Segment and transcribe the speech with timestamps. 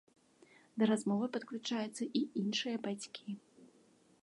[0.83, 3.39] Да размовы падключаюцца і іншыя бацькі.